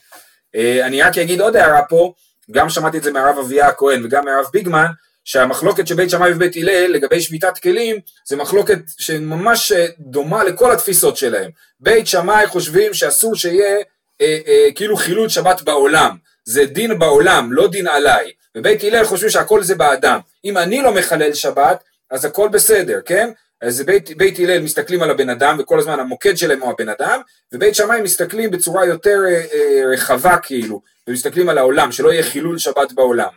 [0.55, 2.13] אה, אני רק אגיד עוד הערה פה,
[2.51, 4.87] גם שמעתי את זה מהרב אביה הכהן וגם מהרב ביגמן,
[5.23, 10.71] שהמחלוקת של בית שמאי ובית הלל לגבי שביתת כלים זה מחלוקת שממש אה, דומה לכל
[10.71, 11.51] התפיסות שלהם.
[11.79, 13.77] בית שמאי חושבים שאסור שיהיה
[14.21, 18.31] אה, אה, כאילו חילול שבת בעולם, זה דין בעולם, לא דין עליי.
[18.57, 20.19] ובית הלל חושבים שהכל זה באדם.
[20.45, 23.29] אם אני לא מחלל שבת, אז הכל בסדר, כן?
[23.61, 27.21] אז בית, בית הלל מסתכלים על הבן אדם, וכל הזמן המוקד שלהם הוא הבן אדם,
[27.53, 32.57] ובית שמאי מסתכלים בצורה יותר אה, אה, רחבה כאילו, ומסתכלים על העולם, שלא יהיה חילול
[32.57, 33.29] שבת בעולם.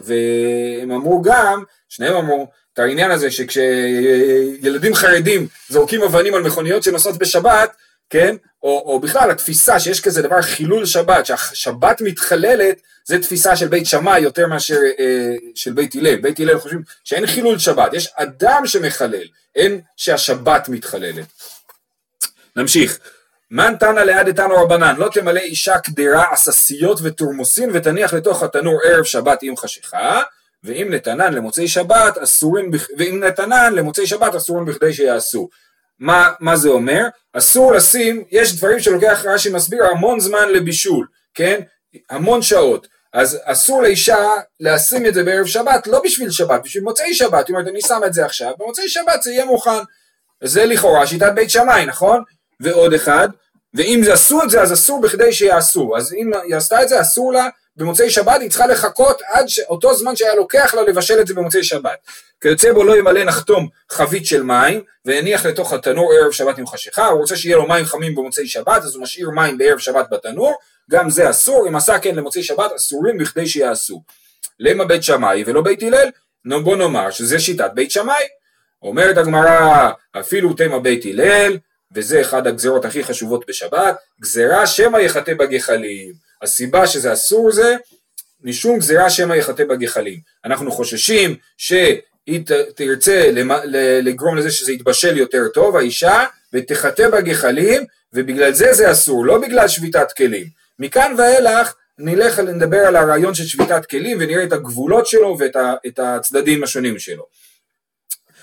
[0.00, 7.18] והם אמרו גם, שניהם אמרו, את העניין הזה שכשילדים חרדים זורקים אבנים על מכוניות שנוסעות
[7.18, 7.76] בשבת,
[8.12, 8.36] כן?
[8.62, 13.86] או, או בכלל התפיסה שיש כזה דבר חילול שבת, שהשבת מתחללת, זה תפיסה של בית
[13.86, 16.16] שמאי יותר מאשר אה, של בית הלל.
[16.16, 21.26] בית הלל חושבים שאין חילול שבת, יש אדם שמחלל, אין שהשבת מתחללת.
[22.56, 22.98] נמשיך.
[23.50, 29.04] מן תנא ליד איתנו רבנן, לא תמלא אישה קדרה עששיות ותורמוסין ותניח לתוך התנור ערב
[29.04, 30.22] שבת עם חשיכה,
[30.64, 35.48] ואם נתנן למוצאי שבת אסורים, ואם נתנן למוצאי שבת אסורים בכדי שיעשו.
[36.02, 37.04] מה, מה זה אומר?
[37.32, 41.60] אסור לשים, יש דברים שלוקח רש"י מסביר המון זמן לבישול, כן?
[42.10, 42.86] המון שעות.
[43.12, 44.28] אז אסור לאישה
[44.60, 47.40] לשים את זה בערב שבת, לא בשביל שבת, בשביל מוצאי שבת.
[47.40, 49.70] זאת אומרת, אני שם את זה עכשיו, במוצאי שבת זה יהיה מוכן.
[50.44, 52.22] זה לכאורה שיטת בית שמאי, נכון?
[52.60, 53.28] ועוד אחד,
[53.74, 55.96] ואם עשו את זה, אז אסור בכדי שיעשו.
[55.96, 59.46] אז אם היא עשתה את זה, אסור לה במוצאי שבת, היא צריכה לחכות עד.
[59.68, 61.98] אותו זמן שהיה לוקח לה לבשל את זה במוצאי שבת.
[62.40, 67.06] כיוצא בו לא ימלא נחתום חבית של מים, והניח לתוך התנור ערב שבת עם חשיכה,
[67.06, 70.54] הוא רוצה שיהיה לו מים חמים במוצאי שבת, אז הוא משאיר מים בערב שבת בתנור,
[70.90, 74.02] גם זה אסור, אם עשה כן למוצאי שבת, אסורים בכדי שיעשו.
[74.60, 76.10] למה בית שמאי ולא בית הלל?
[76.44, 78.24] נו בוא נאמר שזה שיטת בית שמאי.
[78.82, 81.58] אומרת הגמרא, אפילו תמה בית הלל,
[81.94, 86.12] וזה אחד הגזרות הכי חשובות בשבת, גזרה שמא יחטא בגחלים.
[86.42, 87.76] הסיבה שזה אסור זה
[88.44, 90.18] משום גזירה שמא יחטא בגחלים.
[90.44, 92.40] אנחנו חוששים שהיא
[92.74, 93.30] תרצה
[94.02, 99.68] לגרום לזה שזה יתבשל יותר טוב, האישה, ותחטא בגחלים, ובגלל זה זה אסור, לא בגלל
[99.68, 100.46] שביתת כלים.
[100.78, 106.64] מכאן ואילך נלך לדבר על הרעיון של שביתת כלים ונראה את הגבולות שלו ואת הצדדים
[106.64, 107.26] השונים שלו.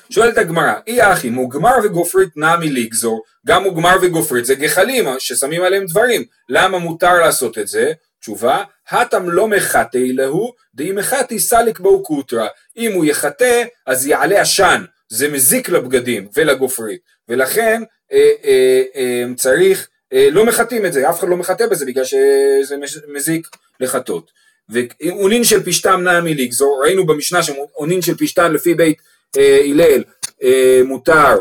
[0.10, 5.86] שואלת הגמרא, אי אחי, מוגמר וגופרית נמי לגזור, גם מוגמר וגופרית זה גחלים ששמים עליהם
[5.86, 7.91] דברים, למה מותר לעשות את זה?
[8.22, 14.41] תשובה, הטם לא מחטא להו, דאי מחטא סליק בו קוטרה, אם הוא יחטא אז יעלה
[14.41, 17.82] עשן, זה מזיק לבגדים ולגופרית, ולכן
[18.13, 22.06] אה, אה, אה, צריך, אה, לא מחטאים את זה, אף אחד לא מחטא בזה בגלל
[22.06, 22.76] שזה
[23.08, 23.48] מזיק
[23.80, 24.32] לחטות.
[24.69, 28.98] ואונין של פשתם נמי לגזור, ראינו במשנה שאונין של פשתן לפי בית
[29.37, 30.03] הלל
[30.43, 31.37] אה, מותר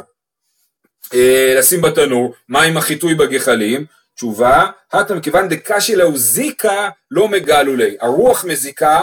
[1.14, 3.84] אה, לשים בתנור, מה עם החיטוי בגחלים?
[4.16, 9.00] תשובה, הטה מכיוון דקשי להו זיקה לא מגלו לי, הרוח מזיקה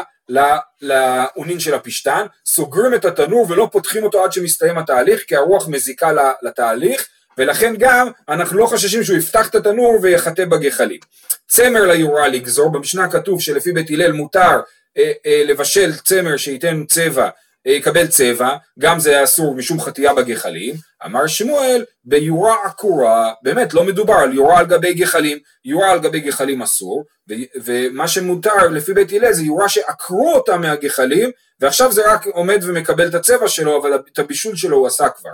[0.82, 6.12] לאונין של הפשתן, סוגרים את התנור ולא פותחים אותו עד שמסתיים התהליך, כי הרוח מזיקה
[6.42, 11.00] לתהליך, ולכן גם אנחנו לא חוששים שהוא יפתח את התנור ויחטא בגחלים.
[11.48, 14.60] צמר ליורה לגזור, במשנה כתוב שלפי בית הלל מותר
[14.98, 17.30] אה, אה, לבשל צמר שייתן צבע
[17.66, 20.76] יקבל צבע, גם זה אסור משום חטייה בגחלים,
[21.06, 26.20] אמר שמואל ביורה עקורה, באמת לא מדובר על יורה על גבי גחלים, יורה על גבי
[26.20, 32.12] גחלים אסור, ו- ומה שמותר לפי בית הלל זה יורה שעקרו אותה מהגחלים, ועכשיו זה
[32.12, 35.30] רק עומד ומקבל את הצבע שלו, אבל את הבישול שלו הוא עשה כבר.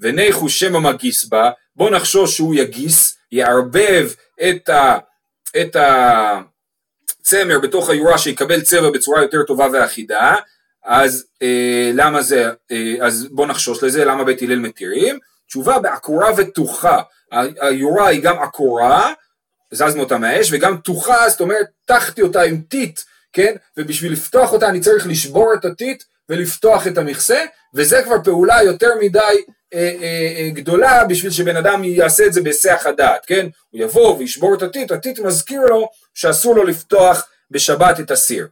[0.00, 4.08] וניחו שמא מגיס בה, בוא נחשוש שהוא יגיס, יערבב
[4.48, 4.98] את ה...
[5.60, 6.40] את ה...
[7.22, 10.34] צמר בתוך היורה שיקבל צבע בצורה יותר טובה ואחידה,
[10.84, 15.18] אז אה, למה זה, אה, אז בוא נחשוש לזה, למה בית הלל מתירים?
[15.46, 17.00] תשובה בעקורה ותוכה,
[17.60, 19.12] היורה היא גם עקורה,
[19.70, 23.00] זזנו אותה מהאש, וגם תוכה, זאת אומרת, תחתי אותה עם טיט,
[23.32, 23.54] כן?
[23.76, 27.44] ובשביל לפתוח אותה אני צריך לשבור את הטיט ולפתוח את המכסה,
[27.74, 29.18] וזה כבר פעולה יותר מדי
[29.74, 33.46] אה, אה, אה, גדולה בשביל שבן אדם יעשה את זה בהיסח הדעת, כן?
[33.70, 38.46] הוא יבוא וישבור את הטיט, הטיט מזכיר לו שאסור לו לפתוח בשבת את הסיר.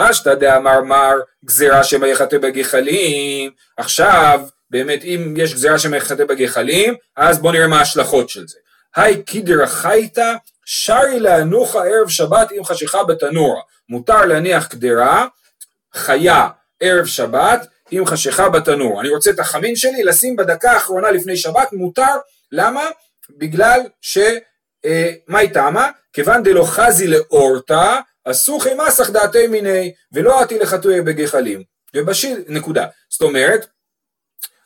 [0.00, 6.94] אשתא דאמר מר גזירה שמא יחטא בגחלים, עכשיו באמת אם יש גזירה שמא יחטא בגחלים,
[7.16, 8.58] אז בואו נראה מה ההשלכות של זה.
[8.96, 10.34] היי קידר חייתא
[10.64, 13.60] שרי להנוחה ערב שבת עם חשיכה בתנורה.
[13.88, 15.26] מותר להניח קדרה,
[15.94, 16.48] חיה,
[16.80, 19.00] ערב שבת, עם חשיכה בתנור.
[19.00, 22.16] אני רוצה את החמין שלי לשים בדקה האחרונה לפני שבת, מותר,
[22.52, 22.84] למה?
[23.30, 24.18] בגלל ש...
[24.84, 25.90] אה, מאי תמה?
[26.12, 31.62] כיוון דלא חזי לאורתא, אסוכי מסך דעתי מיני, ולא עתי לחתוי בגחלים.
[31.94, 32.86] ובשיל, נקודה.
[33.10, 33.66] זאת אומרת,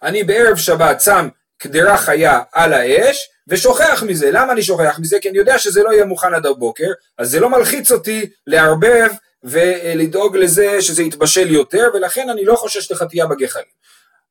[0.02, 4.30] אני בערב שבת שם קדרה חיה על האש, ושוכח מזה.
[4.30, 5.18] למה אני שוכח מזה?
[5.20, 9.10] כי אני יודע שזה לא יהיה מוכן עד הבוקר, אז זה לא מלחיץ אותי לערבב
[9.44, 13.82] ולדאוג לזה שזה יתבשל יותר, ולכן אני לא חושש לחטייה בגחלים.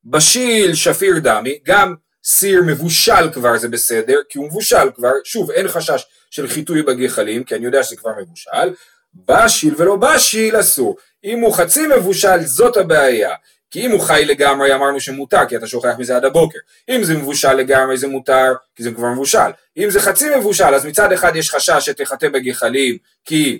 [0.05, 5.67] בשיל שפיר דמי, גם סיר מבושל כבר זה בסדר, כי הוא מבושל כבר, שוב אין
[5.67, 8.73] חשש של חיטוי בגחלים, כי אני יודע שזה כבר מבושל,
[9.15, 10.97] בשיל ולא בשיל אסור.
[11.23, 13.35] אם הוא חצי מבושל זאת הבעיה.
[13.71, 16.59] כי אם הוא חי לגמרי אמרנו שמותר כי אתה שוכח מזה עד הבוקר.
[16.89, 19.37] אם זה מבושל לגמרי זה מותר כי זה כבר מבושל.
[19.77, 23.59] אם זה חצי מבושל אז מצד אחד יש חשש שתחטא בגחלים כי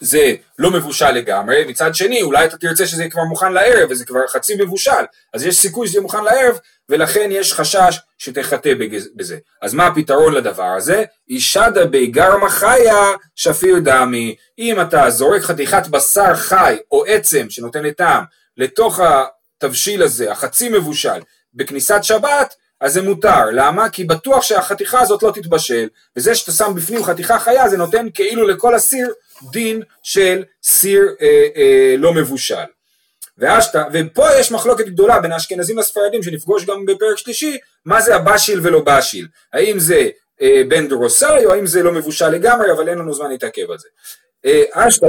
[0.00, 4.26] זה לא מבושל לגמרי, מצד שני אולי אתה תרצה שזה כבר מוכן לערב וזה כבר
[4.26, 8.72] חצי מבושל, אז יש סיכוי שזה יהיה מוכן לערב ולכן יש חשש שתחטא
[9.16, 9.38] בזה.
[9.62, 11.04] אז מה הפתרון לדבר הזה?
[11.28, 14.36] אישדה ביגרמה חיה שפיר דמי.
[14.58, 18.24] אם אתה זורק חתיכת בשר חי או עצם שנותנת טעם
[18.56, 21.20] לתוך התבשיל הזה, החצי מבושל,
[21.54, 23.44] בכניסת שבת, אז זה מותר.
[23.52, 23.88] למה?
[23.88, 28.48] כי בטוח שהחתיכה הזאת לא תתבשל, וזה שאתה שם בפנים חתיכה חיה זה נותן כאילו
[28.48, 29.12] לכל הסיר
[29.50, 32.64] דין של סיר אה, אה, לא מבושל.
[33.38, 38.60] ואשתא, ופה יש מחלוקת גדולה בין האשכנזים לספרדים שנפגוש גם בפרק שלישי, מה זה הבשיל
[38.62, 40.08] ולא בשיל, האם זה
[40.42, 43.78] אה, בן דרוסאי או האם זה לא מבושל לגמרי, אבל אין לנו זמן להתעכב על
[43.78, 43.88] זה.
[44.44, 45.06] אה, אשתא,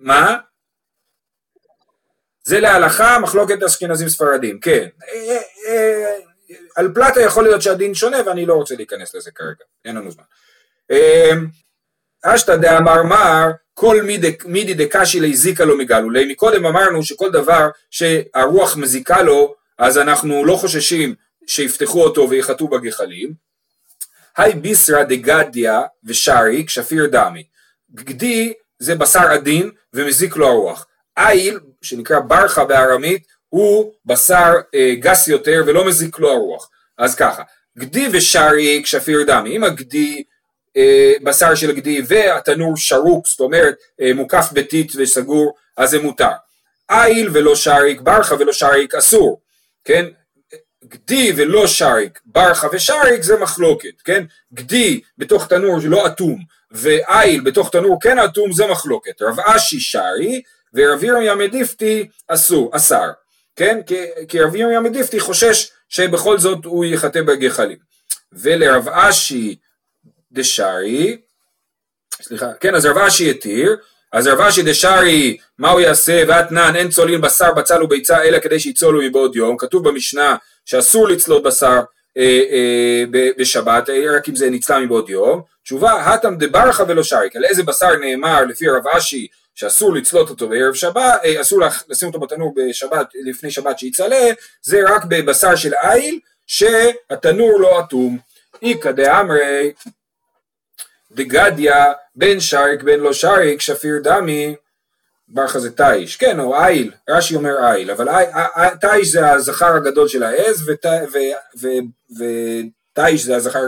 [0.00, 0.36] מה?
[2.44, 4.88] זה להלכה מחלוקת אשכנזים ספרדים, כן.
[5.08, 5.38] אה,
[5.68, 6.16] אה,
[6.76, 10.24] על פלטה יכול להיות שהדין שונה ואני לא רוצה להיכנס לזה כרגע, אין לנו זמן.
[12.24, 14.02] אשתא דאמר מר כל
[14.46, 20.56] מידי דקשי להזיקה לו מגלולי, מקודם אמרנו שכל דבר שהרוח מזיקה לו אז אנחנו לא
[20.56, 21.14] חוששים
[21.46, 23.32] שיפתחו אותו ויחטאו בגחלים.
[24.36, 27.44] היי ביסרא דגדיה ושריק שפיר דמי.
[27.94, 30.86] גדי זה בשר עדין ומזיק לו הרוח.
[31.18, 36.70] איל, שנקרא ברחה בארמית, הוא בשר אה, גס יותר ולא מזיק לו הרוח.
[36.98, 37.42] אז ככה,
[37.78, 39.56] גדי ושריק שפיר דמי.
[39.56, 40.22] אם הגדי
[41.22, 46.30] בשר של גדי והתנור שרוק, זאת אומרת אה, מוקף בטיט וסגור, אז זה מותר.
[46.90, 49.40] איל ולא שריק, ברכה ולא שריק אסור,
[49.84, 50.06] כן?
[50.84, 54.24] גדי ולא שריק, ברכה ושריק זה מחלוקת, כן?
[54.54, 56.38] גדי בתוך תנור לא אטום
[56.70, 59.22] ואיל בתוך תנור כן אטום זה מחלוקת.
[59.22, 60.42] רב אשי שרי
[60.74, 63.10] ורב ירמיה מדיפתי אסור, אסר,
[63.56, 63.80] כן?
[63.86, 63.94] כי,
[64.28, 67.78] כי רב ירמיה מדיפתי חושש שבכל זאת הוא יחטא בגחלים.
[68.32, 69.56] ולרב אשי
[70.34, 71.16] דשרי,
[72.22, 72.98] סליחה, כן, אז רב
[73.30, 73.76] התיר,
[74.12, 76.22] אז רב דשרי, מה הוא יעשה?
[76.28, 79.56] ואתנן, אין צולין בשר, בצל וביצה, אלא כדי שיצולו מבעוד יום.
[79.56, 81.80] כתוב במשנה שאסור לצלות בשר
[82.16, 83.04] אה, אה,
[83.38, 85.42] בשבת, אה, רק אם זה נצלה מבעוד יום.
[85.64, 87.36] תשובה, הטם דברכה ולא שריק.
[87.36, 88.84] על איזה בשר נאמר לפי רב
[89.54, 94.30] שאסור לצלות אותו בערב שבת, אה, אסור לשים אותו בתנור בשבת, לפני שבת שיצלה,
[94.62, 98.18] זה רק בבשר של איל, שהתנור לא אטום.
[98.62, 99.72] איכא דאמרי
[101.14, 104.54] דגדיה בין שריק בין לא שריק שפיר דמי
[105.28, 108.08] ברכה זה תיש, כן, או איל, רש"י אומר איל, אבל
[108.80, 110.70] תיש זה הזכר הגדול של העז,
[112.96, 113.60] ותיש זה הזכר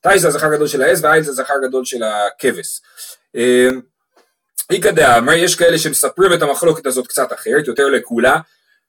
[0.00, 2.80] תיש זה הזכר הגדול של העז, ואיל זה הזכר הגדול של הכבש.
[4.70, 8.36] איכא דאמר, יש כאלה שמספרים את המחלוקת הזאת קצת אחרת, יותר לכולה,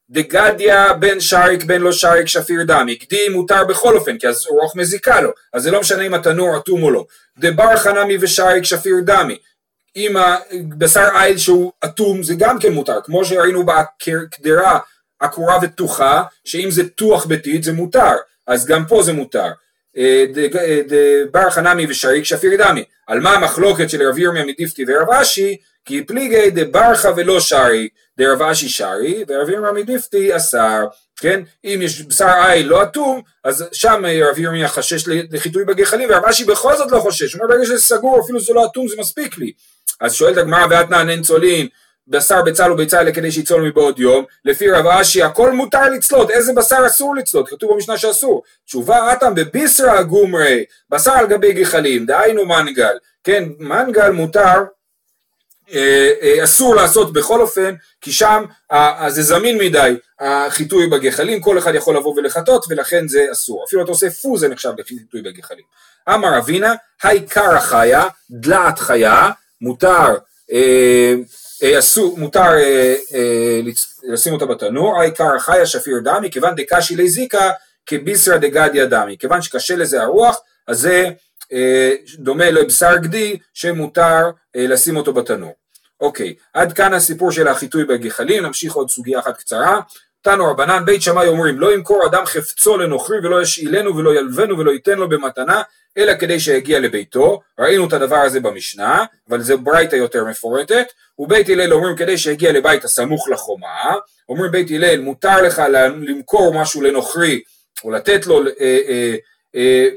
[0.10, 4.76] דגדיה בין שריק בין לא שריק שפיר דמי, גדי מותר בכל אופן, כי אז רוח
[4.76, 7.06] מזיקה לו, אז זה לא משנה אם התנור אטום או לא.
[7.38, 9.38] דבר חנמי ושריק שפיר דמי,
[9.96, 14.80] אם הבשר איל שהוא אטום זה גם כן מותר, כמו שראינו בקדרה
[15.20, 18.14] עקורה ותוחה, שאם זה תוח ביתית זה מותר,
[18.48, 19.48] אז גם פה זה מותר.
[19.98, 20.26] אה,
[21.32, 26.04] דבר חנמי ושריק שפיר דמי, על מה המחלוקת של רב ירמיה מדיפתי ורב אשי, כי
[26.04, 30.86] פליגי דברכה ולא שרי, דרב אשי שרי, ורב ירמיה מדיפתי אסר,
[31.20, 31.42] כן?
[31.66, 36.46] אם יש בשר עיל לא אטום, אז שם רב ירמיה חשש לחיטוי בגחלים, ורב אשי
[36.46, 39.38] בכל זאת לא חושש, הוא אומר ברגע שזה סגור, אפילו שזה לא אטום זה מספיק
[39.38, 39.52] לי.
[40.02, 41.68] אז שואלת הגמרא ואתנן אין צולין,
[42.08, 46.54] בשר בצל וביצה אלה כדי שיצול מבעוד יום, לפי רב אשי הכל מותר לצלות, איזה
[46.54, 47.50] בשר אסור לצלות?
[47.50, 48.44] כתוב במשנה שאסור.
[48.66, 54.77] תשובה אטם בביסרא גומרי, בשר על גבי גחלים, דהיינו מנגל, כן, מנגל מותר אה, אה,
[56.44, 58.44] אסור לעשות בכל אופן, כי שם
[59.08, 63.64] זה זמין מדי, החיטוי בגחלים, כל אחד יכול לבוא ולחטות ולכן זה אסור.
[63.68, 65.64] אפילו אתה עושה פו זה נחשב לחיטוי בגחלים.
[66.10, 69.30] אמר אבינה, העיקר החיה, דלעת חיה,
[69.62, 70.16] מותר,
[70.52, 71.14] אה,
[71.64, 73.60] אה, אסור, מותר אה, אה,
[74.04, 77.52] לשים אותה בתנור, העיקר החיה שפיר דמי, כיוון דקשי לזיקה
[77.86, 81.12] כביסרא דגדיא דמי, כיוון שקשה לזה הרוח, אז זה אה,
[82.18, 85.54] דומה לבשר גדי שמותר אה, לשים אותו בתנור.
[86.00, 89.80] אוקיי, עד כאן הסיפור של החיטוי בגחלים, נמשיך עוד סוגיה אחת קצרה.
[90.22, 94.72] תנו רבנן בית שמאי אומרים לא ימכור אדם חפצו לנוכרי ולא ישאילנו ולא ילבנו ולא
[94.72, 95.62] ייתן לו במתנה
[95.98, 100.88] אלא כדי שיגיע לביתו, ראינו את הדבר הזה במשנה, אבל זה ברייתא יותר מפורטת,
[101.20, 103.96] ובית הלל אומרים כדי שיגיע לבית הסמוך לחומה,
[104.30, 105.62] אומרים בית הלל מותר לך
[106.02, 107.42] למכור משהו לנוכרי
[107.84, 109.16] או לתת לו אה, אה,
[109.56, 109.88] אה,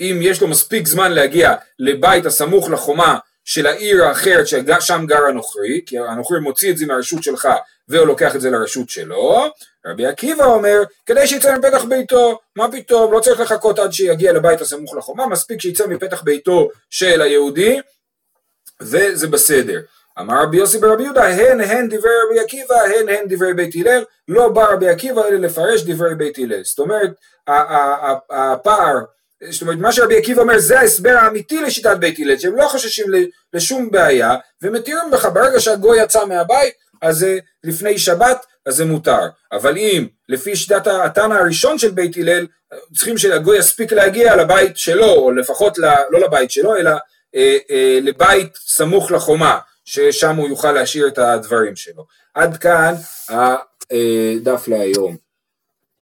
[0.00, 5.80] אם יש לו מספיק זמן להגיע לבית הסמוך לחומה של העיר האחרת ששם גר הנוכרי,
[5.86, 7.48] כי הנוכרי מוציא את זה מהרשות שלך
[7.88, 9.46] והוא לוקח את זה לרשות שלו,
[9.86, 14.60] רבי עקיבא אומר, כדי שיצא מפתח ביתו, מה פתאום, לא צריך לחכות עד שיגיע לבית
[14.60, 17.80] הסמוך לחומה, מספיק שיצא מפתח ביתו של היהודי,
[18.80, 19.80] וזה בסדר.
[20.20, 24.04] אמר רבי יוסי ברבי יהודה, הן הן דברי רבי עקיבא, הן הן דברי בית הלל,
[24.28, 26.64] לא בא רבי עקיבא אלא לפרש דברי בית הלל.
[26.64, 27.10] זאת אומרת,
[28.30, 28.98] הפער
[29.50, 33.06] זאת אומרת מה שרבי עקיבא אומר זה ההסבר האמיתי לשיטת בית הלל שהם לא חוששים
[33.52, 39.28] לשום בעיה ומתירים לך ברגע שהגוי יצא מהבית אז זה לפני שבת אז זה מותר.
[39.52, 42.46] אבל אם לפי שיטת התנא הראשון של בית הלל
[42.94, 45.78] צריכים שהגוי יספיק להגיע לבית שלו או לפחות
[46.10, 46.90] לא לבית שלו אלא
[47.34, 52.06] אה, אה, לבית סמוך לחומה ששם הוא יוכל להשאיר את הדברים שלו.
[52.34, 52.94] עד כאן
[53.28, 55.27] הדף להיום